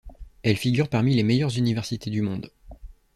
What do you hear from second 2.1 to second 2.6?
monde.